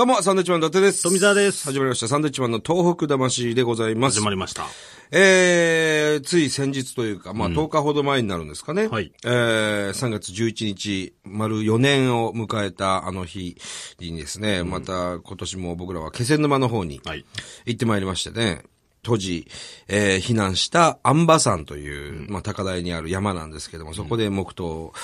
[0.00, 1.02] どうも、サンドウィッチマン伊達です。
[1.02, 2.08] 富澤です始まりました。
[2.08, 4.18] サンドウィッチマンの東北魂でございます。
[4.18, 4.64] 始まりました。
[5.10, 8.86] えー、つい先日というか、まあ、10日ほど前になるんですかね。
[8.86, 13.58] はいえー、3月11日、丸4年を迎えたあの日
[13.98, 17.26] にですね、また今年も僕らは気仙沼の方にはい。
[17.66, 18.62] 行ってまいりましてね、
[19.02, 19.48] 当時、
[19.86, 24.94] えー避難した安波山という、まあ、高台にある山なんですけども、そこで黙祷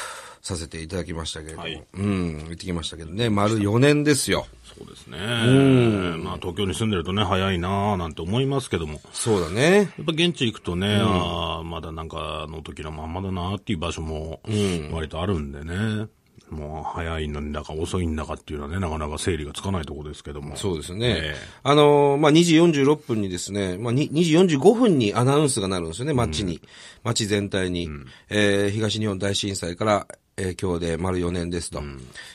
[0.46, 4.46] させていただきましたけれども、はいうん、行ってきましたけどね、丸4年ですよ。
[4.79, 5.18] そうですね。
[5.18, 8.94] まあ、東京に住んでるとね、早いなぁなんて思いますけども。
[8.94, 9.93] やそうだね。
[10.00, 14.40] っぱ現地行くとね、ああ、まだなんかあの時のまんまだなっていう場所も
[14.93, 16.07] 割とあるんでね。
[16.49, 20.57] もう早いのにだか遅いんだかっていうのはね、なかなか整理がつかないところですけども。
[20.57, 21.07] そうですね。
[21.08, 26.60] ええあのーまあ、2時46分にですね、まあ、に2時45分にアナウンスがなるんですよね、街に。
[27.02, 27.88] 街全体に。
[28.30, 30.07] えー東日本大震災から、
[30.39, 31.82] えー今日で丸4年ですと。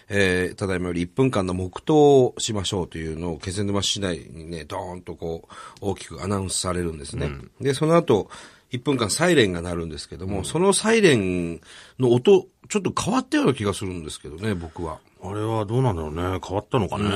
[0.09, 7.29] えーただいまより1分間の黙祷をしましょうというのを気仙沼市内にね、ドーンとこう、大きくアナウンスされるんですね。
[7.59, 8.29] で、その後、
[8.71, 11.61] 1分間サイレンが鳴るんですけども、そのサイレン
[11.99, 14.97] の音、ちょっと変わったような気がするんですけどね、僕は。
[15.23, 16.39] あれはどうなんだろうね。
[16.43, 17.07] 変わったのかね。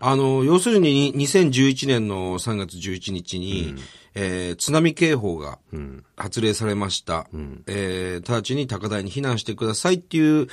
[0.00, 3.74] あの、要するに2011年の3月11日に、
[4.18, 5.58] えー津波警報が
[6.16, 7.28] 発令されました。
[7.66, 10.48] えー直ちに高台に避難してくださいっていう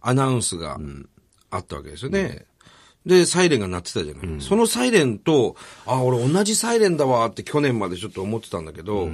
[0.00, 0.78] アナウンスが
[1.50, 2.46] あったわけですよね。
[3.06, 4.40] で、サイレンが鳴ってたじゃない。
[4.40, 5.54] そのサイレンと、
[5.86, 9.08] あ、俺同じサイレンだわって去年までちょっと思ってたんだけど、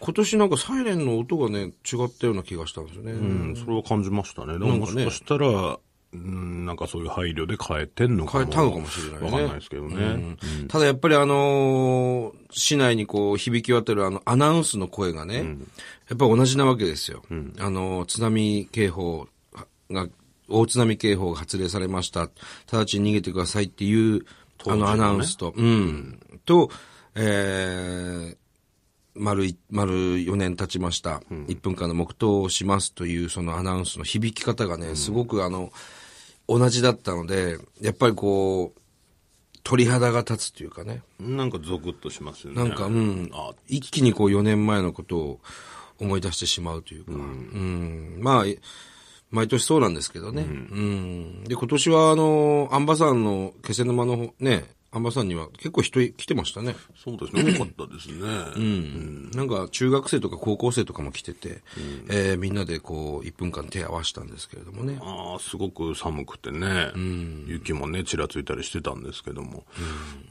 [0.00, 3.12] 今年なんかサイレンの音がね、違ったような気がしたんですよね。
[3.12, 3.16] う
[3.52, 4.54] ん、それは感じましたね。
[4.54, 5.78] でももしかしたら、
[6.12, 8.44] うん、なんかそういう配慮で変えてんのかも。
[8.44, 10.36] 変えたのかもしれないねわかんないですけどね。
[10.66, 15.56] ただやっぱりあのー市内にこう響き渡るあのアナウンスの声がね、
[16.08, 17.22] やっぱり同じなわけですよ。
[17.58, 19.28] あのー津波警報
[19.90, 20.08] が、
[20.48, 22.30] 大津波警報が発令されました。
[22.72, 24.24] 直ちに逃げてくださいっていう、
[24.66, 26.70] あのアナウンスと、うん、と、
[27.16, 28.36] えー、
[29.14, 31.22] 丸い、丸4年経ちました。
[31.30, 35.72] 1分間の黙祷をしますというそのアナウンスの響き方がね、すごくあの、
[36.48, 38.80] 同じだったので、やっぱりこう、
[39.64, 41.02] 鳥肌が立つというかね。
[41.18, 42.62] なんかゾクッとしますよね。
[42.62, 45.40] なんか、うんあ、一気にこう4年前のことを
[45.98, 48.44] 思い出してしまうというか、うん、まあ、
[49.30, 50.42] 毎年そうなんですけどね。
[50.42, 51.44] うん。
[51.44, 54.64] で、今年はあの、アンバ山の気仙沼の方ね、
[54.94, 56.76] アンバ山には結構人来てましたね。
[56.96, 57.42] そうですね。
[57.58, 58.14] 多かったですね。
[58.56, 59.30] うん。
[59.32, 61.62] なんか中学生とか高校生とかも来てて、
[62.08, 64.98] えーみんなでこう1分間手を合わせたんですけれどもね。
[65.02, 66.92] ああ、すごく寒くてね、
[67.46, 69.64] 雪もね、ちらついたりしてたんですけども、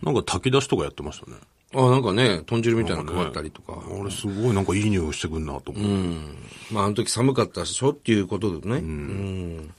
[0.01, 1.37] なんか炊き出しとかやってましたね。
[1.75, 3.73] あなんかね、豚汁みたいなの配ったりとか。
[3.73, 6.73] あれすごいなんかいい匂いしてくんなと思って。
[6.73, 8.77] まあ、あの時寒かったでしょっていうことでね。
[8.77, 9.73] うん。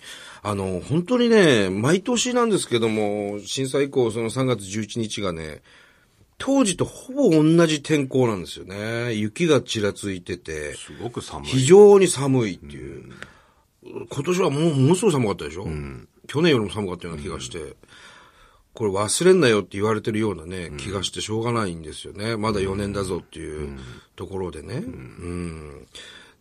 [0.47, 5.62] あの、本当にね、毎年なんですけども、震災以降、その3月11日がね、
[6.37, 9.15] 当時とほぼ同じ天候なんですよね。
[9.15, 11.49] 雪がちらついてて、すごく寒い。
[11.49, 13.10] 非常に寒いっていう。
[13.83, 15.66] 今年はもう、ものすごい寒かったでしょ、
[16.27, 17.77] 去年よりも寒かったような気がして、
[18.75, 22.37] これ忘れんなよって言われてるようなね、気がしてしょうがないんですよね。
[22.37, 23.78] まだ4年だぞっていう
[24.15, 24.75] ところでね。
[24.75, 25.87] うん。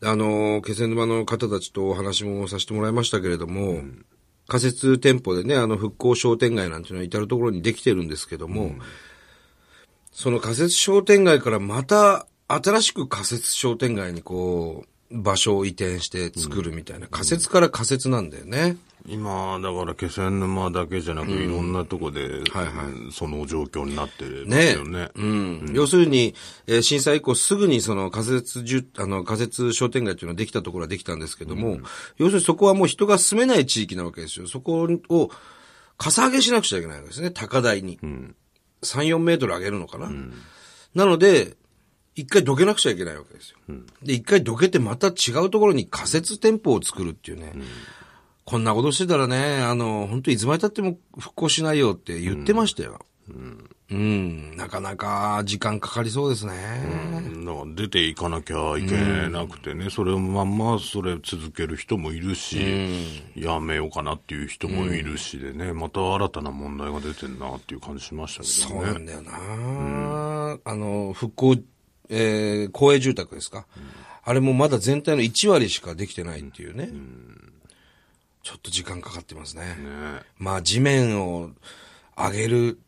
[0.05, 3.81] あの、気仙沼の方たちとお話もさせてもらいましたけれども、
[4.47, 8.75] 仮設店舗でね、あの、復興商店街なんていうのは至るところにできてるんですけども、
[10.11, 18.77] その仮設商店街からまた新しく仮設商店街にこう、場所を移転して作るみたいな、仮設から仮設なんだよね。
[19.05, 22.63] 今、だから気仙沼だけじゃなく、いろんなとこで、はいは
[23.09, 25.09] いその状況になってますねよね。
[25.15, 25.71] うん。
[25.73, 26.33] 要するに、
[26.67, 31.79] えー震災以降すぐにその仮設住、あの、仮設商店街っていうのができたところはできたんですけども、
[32.17, 34.47] 要するにそこはもう人が住めない地域なわけですよ。
[34.47, 35.31] そこを、
[35.97, 37.99] かさ上げしなくちゃいけないわけですね、高台に。
[38.83, 40.09] 3、4メートル上げるのかな。
[40.95, 41.57] なので、
[42.15, 43.57] 一回どけなくちゃいけないわけですよ。
[44.03, 47.53] で、一回どけてまた違うところに仮設店舗を作るっていうね。
[48.45, 52.99] こんなことしてたらね、あの、本当いつまで経っても復興しないよって言ってましたよ。
[53.89, 56.53] うん、なかなか時間かかりそうですね。
[57.45, 58.95] だから出ていかなきゃいけ
[59.29, 62.57] なくてね、それをまんまそれ続ける人もいるし、
[63.35, 68.89] やめようかなっていう人もいるしでね、また新たな問題が出てんなっていう感じしましたそけどね。
[68.89, 71.55] うなんだよな、あの、復興、
[72.09, 73.65] えー、公営住宅ですか、
[74.23, 76.89] あれもまだ全体の1割しかできてないっていうね。
[78.43, 79.63] ちょっと時間かかってますね。
[79.63, 79.75] ね
[80.37, 81.51] まあ地面を
[82.17, 82.79] 上げる、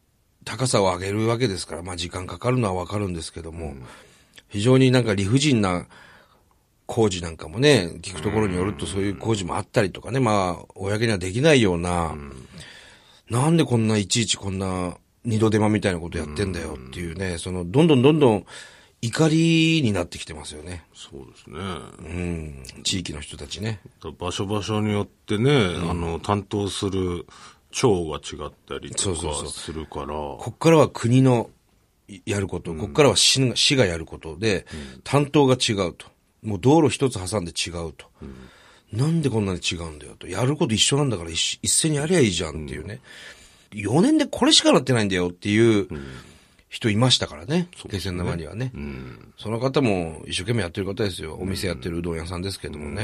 [0.43, 3.75] 高さを上げるわけですから、まあ時間かかるのはわかるんですけども、
[4.49, 5.87] 非常になんか理不尽な
[6.85, 12.15] 工事なんかもね、聞くところによるとそういう工事もあったりとかね、まあ、公にはできないような、
[13.29, 18.45] なんでこんないちいちこんな二度手間みたいなことやってんだよっていうね、その、どんどんどんどん
[19.05, 20.83] 怒りになってきてますよね。
[20.95, 21.59] そうですね。
[21.59, 22.03] う
[22.81, 22.83] ん。
[22.83, 23.79] 地域の人たちね。
[24.17, 27.27] 場所場所によってね、あの、担当する
[27.71, 31.51] 庁が違ったりとそうそうそうかするから、こっからは国の
[32.25, 34.65] やること、こっからは市が市がやることで、
[35.03, 36.07] 担当が違うと。
[36.41, 38.07] もう道路一つ挟んで違うと。
[38.91, 40.27] なんでこんなに違うんだよと。
[40.27, 43.01] やること一緒なんだから一一斉にやりゃいいじゃんっていうね。
[43.71, 45.87] 4年でこれしかなってないんだよっていう
[46.67, 47.69] 人いましたからね。
[47.89, 48.71] 気仙沼にはね。
[49.37, 51.37] その方も一生懸命やってる方ですよ。
[51.39, 53.03] お店やってるうどん屋さんですけどもね。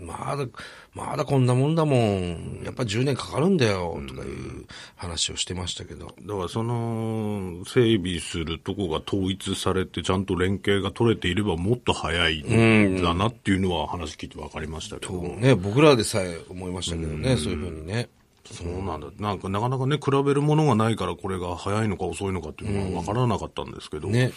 [0.00, 0.46] まだ、
[0.94, 2.60] まだこんなもんだもん。
[2.62, 4.00] やっぱ10年かかるんだよ。
[4.06, 4.66] とかいう
[4.96, 6.06] 話をしてましたけど。
[6.06, 15.20] だからその、整備するとこが統一されて、ちゃんと連携が取れていればもっと早いんだなっていうのは話聞いて分かりましたけど。
[15.20, 18.08] ね、僕らでさえ思いましたけどね、そういうふうにね。
[18.44, 19.08] そうなんだ。
[19.18, 24.32] なんかなかなかね、比べるものがないからこれが早いのか遅いのかっていうのは分からなかったんですけど、ね。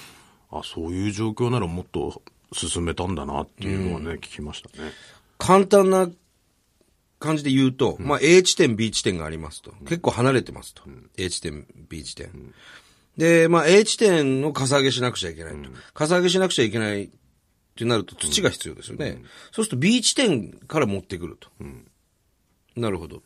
[0.51, 2.21] あ、そういう状況ならもっと
[2.53, 4.91] 進めたんだなっていうのはね、聞きましたね。
[5.37, 6.09] 簡単な
[7.19, 9.71] 感じで言うと、まあ A 地点、B 地点がありますと。
[9.81, 10.83] 結構離れてますと。
[11.17, 12.53] A 地点、B 地点。
[13.17, 15.69] で、まあ A 地点のかさ上げしなくちゃいけないと。
[15.93, 17.09] かさ上げしなくちゃいけないっ
[17.75, 19.21] てなると土が必要ですよね。
[19.51, 21.49] そうすると B 地点から持ってくると。
[22.75, 23.21] なるほど。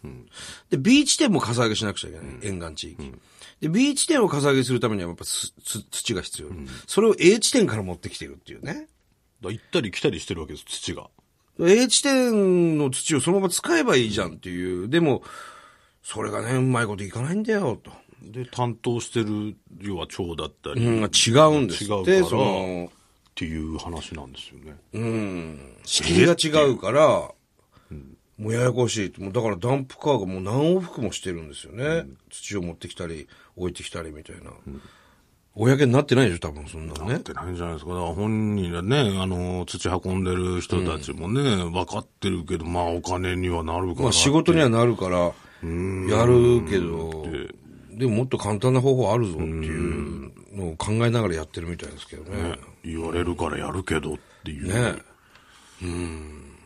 [0.69, 2.25] で、B 地点もかさ上げしなくちゃいけない。
[2.41, 3.13] 沿岸地域。
[3.61, 6.49] で、B 地点をかさ上げするためにはやっぱ土が必要。
[6.85, 8.87] それを A 地点から持ってきてるっていうね。
[9.41, 11.09] だ行ったり来たりしてるわけです、土が。
[11.59, 14.89] A 地点の土をそのまま使えばいいじゃんっていう。
[14.89, 15.23] でも、
[16.03, 17.91] それがね、うまいこといかないんだよ、と。
[18.21, 22.91] で、担当してる、要は町だったり、うん、っ違うんです違うからその、
[23.35, 24.75] ていう話なんですよね。
[24.93, 27.31] うん、仕組みが違うから、
[28.37, 29.21] もうややこしい。
[29.21, 32.05] もうだからダンプカーがもう何往復もしてるんですよね。
[32.29, 34.51] 土を持ってきたり、置いてきたりみたいな。
[35.55, 37.21] 公になってないでしょ、多分そんなのねなっ。
[37.21, 37.93] てないんじゃないですか。
[37.93, 44.03] だから本人がね、あの、土運んでる人たちもね、分かってるけど、まあお金にはなるから。
[44.03, 47.25] まあ仕事にはなるから、やるけど、
[47.91, 52.59] でももっと簡単な方法あるぞっていうのを考えながらやってるみたいですけどね。
[52.83, 54.67] 言われるからやるけどっていう。
[54.67, 55.01] ね
[55.81, 56.56] ま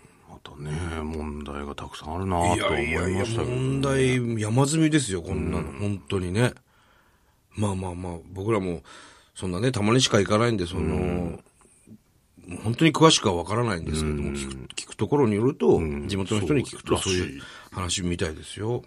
[0.43, 0.71] たね、
[1.03, 3.51] 問題がたくさんあるなと思いましたけど。
[3.55, 5.71] 問題山積みですよ、こんなの。
[5.79, 6.53] 本当にね。
[7.55, 8.81] まあまあまあ、僕らも、
[9.35, 11.39] そんなね、たまにしか行かないんで、その、
[12.63, 17.27] 本当に詳しくはわからないんですけども、聞く聞くところによると、地元の人に聞くとそういそう
[17.71, 18.83] 話みたいですよ。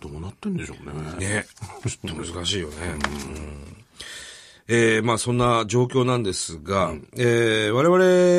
[0.00, 1.26] どうなってんでしょうね。
[1.26, 1.46] ね。
[1.86, 2.74] ちょっと難しいよね。
[3.28, 3.86] うん
[4.68, 7.82] えーまあそんな状況なんですが、えー我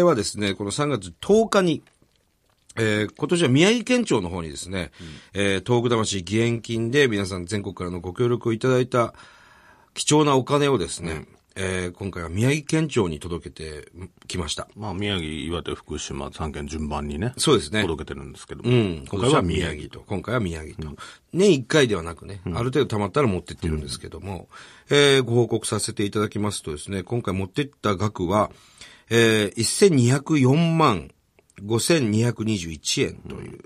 [0.01, 1.83] 々はですね、この3月10日に、
[2.77, 4.91] えー今年は宮城県庁の方にですね、
[5.33, 9.13] えー東北魂義援金で皆さん全国からのご協力をいただいた
[9.93, 11.25] 貴重なお金をですね、
[11.55, 13.91] えー今回は宮城県庁に届けて
[14.27, 14.67] きました。
[14.75, 17.33] まあ宮城、岩手、福島、3県順番にね。
[17.37, 18.69] そうですね届けてるんですけども。
[18.69, 19.05] うん。
[19.09, 20.03] 今回は宮城と。
[20.05, 20.95] 今回は宮城と。
[21.33, 24.49] 年1回ではなくね、ある程度溜まったら持ってってるんですけども、
[24.91, 28.51] えーご報告させていただきますとですね、今回持ってった額は、
[29.09, 31.09] えー1204万
[31.63, 33.59] 5221円という、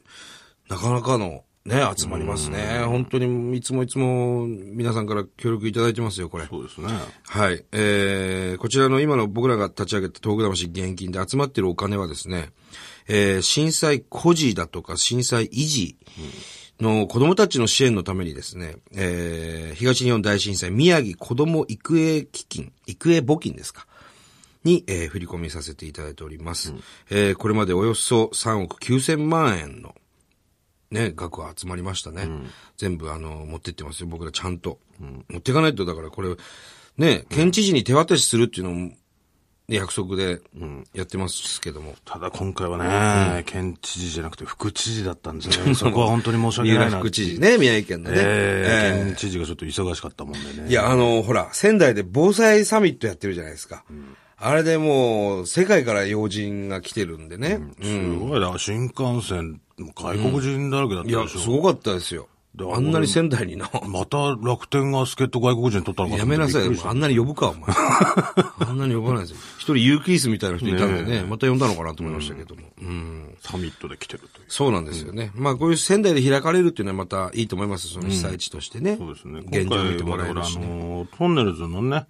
[0.70, 2.84] なかなかのね、集まりますね。
[2.86, 6.48] 本当にいつもいつも皆さんから協力いただいてますよ、これ。
[6.48, 6.88] そうですね。
[7.28, 7.64] はい。
[7.72, 12.50] えー、こちらの今の僕らが立ち上げた東北魂現金で集まってるお金はですね、
[13.08, 15.98] えー、震災孤児だとか震災維持
[16.80, 23.86] の子供たちの支援のためにですね、えー、東日本大震災宮城子供育英基金、育英募金ですか。
[24.64, 26.74] に、えー振り込みさせていただいております。
[27.10, 29.96] えーこれまでおよそ3億9000万円の
[30.92, 32.28] ね、額は集まりましたね。
[32.78, 34.80] 全部あの、持ってってますよ、僕らちゃんと。
[35.30, 36.36] 持っていかないと、だからこれ、
[36.98, 38.98] ね、県知事に手渡しするっていうのも、ね
[39.78, 40.42] 約束で
[40.94, 41.96] やってますけども。
[42.04, 45.76] ただ今回はね、県知事じゃなくて副知事だったんですよね。
[45.76, 47.00] そこは本当に申し訳ないな。
[47.00, 48.18] 副知事ね、宮城県のね。
[48.20, 50.70] えーえ県知事がちょっと忙しかったもんでね。
[50.70, 53.86] いや、あの、ほら、仙台で防災サミットやってるじゃないですか。
[54.44, 57.60] あれでもう、世界から要人が来てるんでね。
[57.82, 59.62] すごいな、新幹線、
[59.96, 61.40] 外国人だらけだったいや、でしょ。
[61.40, 62.28] すごかったですよ。
[62.60, 63.70] あんなに仙台にな。
[63.88, 66.64] また楽天が助っ人外国人取ったのかやめなさい。
[66.84, 67.64] あんなに呼ぶか、お前。
[68.68, 69.38] あんなに呼ばないですよ。
[69.58, 72.64] 一人ユーキースみたいな人いたんでね、また呼んだのかなと思いましたけども。
[72.82, 73.38] うん。
[73.40, 74.46] サミットで来てるという。
[74.50, 75.32] そうなんですよね。
[75.34, 77.88] まあ、こういう仙台で開かれるっていうのはまたいいと思います。
[77.88, 78.98] その被災地としてね。
[78.98, 79.40] そうですね。
[79.46, 80.68] 現状を見てもらえるしね。
[80.68, 82.06] の、トンネルズのね、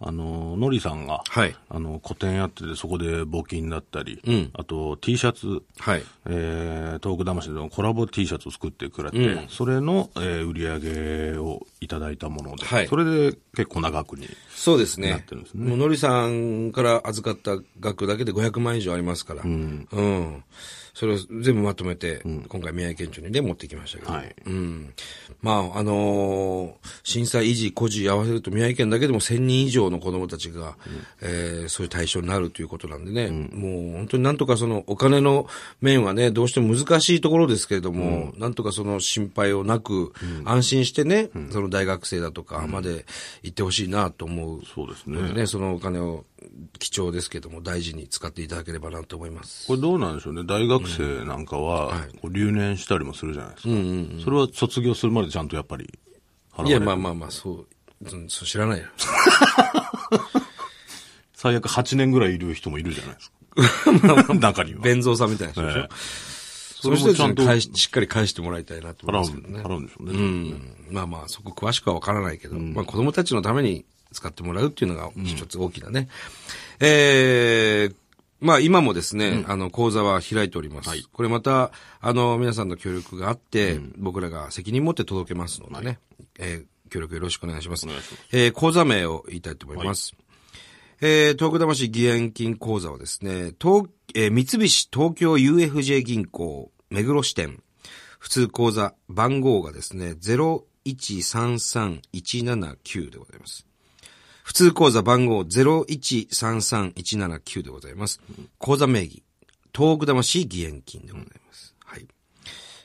[0.00, 6.02] あの、のりさんが、はいあの、個展やってて、そこで募金だったり、んあと T シャツ、はい。
[6.26, 14.26] えー、東北魂のコラボ T シャツを作ってくれて、それの、えー売り上げをいただいたもので、はいそれで結構長くに。
[14.50, 15.10] そうですね。
[15.10, 19.42] なってるんですねもうのりさんから預かった額だけで500万以上ありますから。
[19.42, 20.44] うん。
[20.94, 24.12] それを全部まとめて、今回宮城県庁にね、持ってきましたけど。
[24.12, 24.92] はいうん。
[25.42, 26.70] まあ、あのー
[27.02, 30.76] 震災維持、孤児合わせると宮城県だけでも1000人以上の子供たちが、
[31.20, 35.46] えーそういう対象になるということなんでね、もう本当になんとかそのお金の
[35.80, 40.12] 面はね、どうしても難しいところですけれども、なんとかその心配をなく、
[40.44, 43.06] 安心してね、その大学生だとかまで
[43.42, 44.62] 行ってほしいなと思う。
[44.66, 45.32] そうですね。
[45.32, 46.24] ね、そのお金を
[46.78, 49.66] 貴重ですけども大事に使っていただければなと思います。
[49.66, 50.42] これどうなんでしょうね。
[50.44, 53.68] 大学生なんかは、こう留年したりもするじゃないです
[54.18, 54.24] か。
[54.24, 55.98] それは卒業するまでちゃんとやっぱり
[56.52, 57.66] 払わいや、まあまあまあ、そう、
[58.02, 58.86] うんそう知らないよ。
[61.34, 63.30] 最悪8年ぐらいいる人もいるじゃないです
[64.30, 64.34] か。
[64.34, 64.80] 中には。
[64.82, 65.80] 弁蔵さんみたいな人でしょ？
[65.80, 65.88] ええ
[66.82, 69.60] そういう人たちちゃんとししっかり返してもらいたいなと思いますけどね。
[69.62, 70.12] 払うんでしょうね。
[70.14, 70.76] うん。
[70.90, 76.08] まあまあ、そこ詳しくはわからないけど、まあ子供たちのために使ってもらうっていうのが一つ大きなね。
[76.80, 77.94] えー、
[78.40, 80.90] まあ今もですね、あの講座は開いております。
[81.12, 85.98] これまた、あの皆さんの協力があって、僕らが責任持って届けますのでね、
[86.38, 87.86] えー協力よろしくお願いします。
[87.86, 90.14] 願いしますえー講座名を言いたいと思います。
[91.00, 97.62] えー、東北魂義援金講座はですね、東、えー三菱東京 UFJ 銀行目黒支店、
[98.18, 103.69] 普通口座番号がですね、0133179でございます。
[104.50, 108.20] 普通口座番号0133179でございます。
[108.58, 109.22] 口座名義、
[109.72, 111.76] 東北魂義援金でございます。
[111.84, 112.08] はい。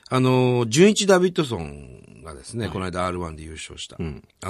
[0.08, 3.96] あのー、純一ダビッドソンがですね、この間 R1 で優勝した。
[3.96, 4.00] あ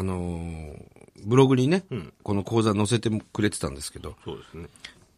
[0.03, 0.77] のー、
[1.25, 1.87] ブログにね、
[2.23, 4.69] この講座載せてくれてたんですけど、そうですね。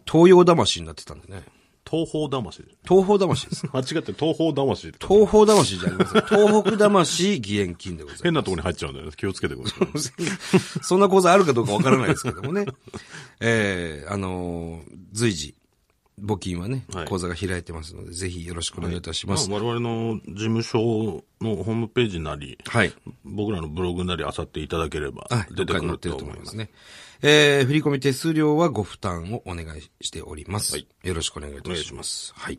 [0.09, 1.43] 東洋魂になってたんでね。
[1.91, 2.65] 東方魂。
[2.87, 3.67] 東方魂です。
[3.73, 6.23] 間違って東方魂東方魂じゃありません。
[6.29, 8.25] 東北魂義援金でございます。
[8.25, 9.13] 変なところに入っちゃうんだよね。
[9.17, 10.81] 気をつけてください。
[10.85, 12.67] そんな講座あるかどうかわからないですけどもね。
[13.41, 15.55] えー、あのー随時、
[16.23, 19.51] 募金はね、はい講座が開いてますので、ぜひよろしくお願いいたしまあ、ます。
[19.51, 20.79] 我々の事務所
[21.41, 22.93] のホームページなり、はい。
[23.25, 26.19] 僕らのブログなり漁っていただければはい、出てくると思いますす。
[26.19, 26.71] と思いまね。
[27.23, 30.75] えー、振込手数料はご負担をお願いしております。
[30.75, 32.33] はいよろしくお願いいたします。
[32.37, 32.59] はい。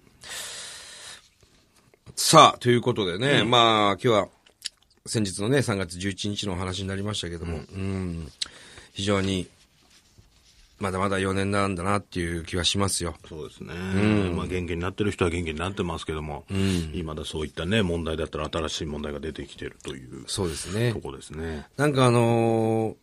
[2.16, 4.28] さあ、ということでね、まあ、今日は、
[5.06, 8.30] 先日のね、3月11日のお話になりましたけども、うん、
[8.92, 9.48] 非常に、
[10.80, 13.16] まだまだ4年なんだなっていう気はしますよ。
[13.28, 13.74] そうですね。
[14.34, 16.46] まあ元気になってる人は元気になってますけども、
[16.94, 21.00] 今だそういったね、問題だったら新しい問題が出てきてるというそうですねと。
[21.00, 21.68] こですね。
[21.78, 22.96] なんかあのー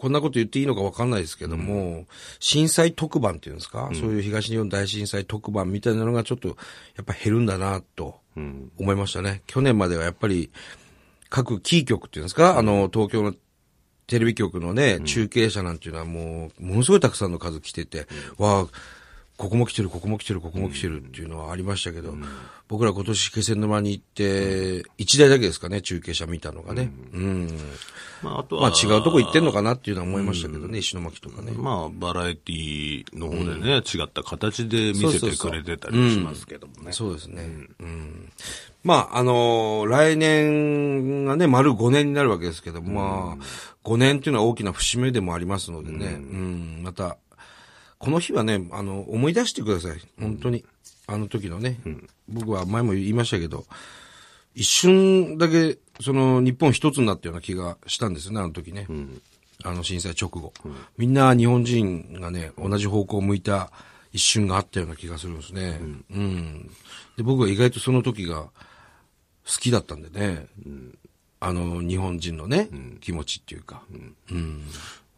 [0.00, 2.06] こんなこと言っていいのかわかんないですけども、
[2.38, 6.54] 震災特番っていうんですか、そういう東日本大震災特番みたいなのがちょっと、や
[7.02, 9.42] っぱ減るんだな、と思いましたね。
[9.46, 10.50] 去年まではやっぱり、
[11.28, 13.34] 各キー局っていうんですか、あの、東京の
[14.10, 18.66] テレビ局のね、中継車なんていうのはもう、ものすごいたくさんの数来てて、わあ、
[19.40, 22.14] ここも来てる、ここも来てる、ここも来てるっていうのはありましたけど、
[22.68, 26.92] 僕ら今年気仙沼に行って、一台だけですかね、中継車見たのがね。
[27.14, 27.58] うん。
[28.22, 31.52] まああとは、まあ違うとこ行ってんのかなっていうのは思いましたけどね、石巻とかね。
[31.52, 36.92] まあ、バラエティの方でね、違った形で見せてくれてたりしますけどもね。
[36.92, 37.48] そうですね。
[37.80, 38.30] うん。
[38.84, 43.44] まあ、あのー来年がね、丸5年になるわけですけど、まあ、
[43.84, 47.16] 5年っていうのは大きな節目でもありますのでね、うん、また、
[48.00, 50.00] この日はね、あの、思い出してください。
[50.18, 50.64] 本当に。
[51.06, 51.78] あの時のね、
[52.28, 53.66] 僕は前も言いましたけど、
[54.54, 58.86] 一瞬だけ、その、日本一つになったような気がしたんですよね、あの時ね。
[59.62, 60.54] あの震災直後、
[60.96, 63.70] みんな日本人がね、同じ方向を向いた
[64.12, 65.78] 一瞬があったような気がするんですね。
[66.10, 66.70] うん。
[67.18, 68.50] で、僕は意外とその時が好
[69.60, 70.46] きだったんでね、
[71.40, 73.82] あの、日本人のね、気持ちっていうか、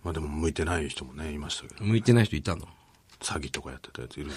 [0.02, 2.66] まあでも向いてない人もね、いましたけど、向いてない人いたの？
[3.20, 4.30] 詐欺とかやってたやついる。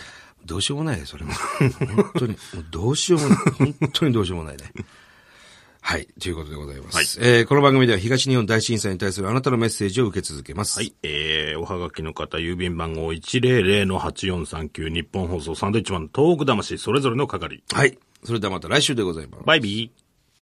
[0.46, 1.34] どうしようもないね、それも。
[1.34, 3.38] 本当に、もうどうしようもない。
[3.38, 4.72] 本当にどうしようもないね。
[5.82, 7.20] はい、ということでございます。
[7.22, 10.80] えーこの番組では東日本大震災に対するあなたのメッセージを受け続けます。
[10.80, 10.94] はい。
[11.04, 17.62] えー、おはがきの方、郵便番号100-8439日本放送サンドイッチマン東北魂それぞれの係。
[17.72, 17.98] はい。
[18.24, 19.44] それではまた来週でございます。
[19.46, 20.05] バイビー。